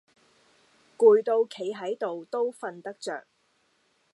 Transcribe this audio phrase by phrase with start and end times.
[0.97, 3.23] 攰到企係到都訓得著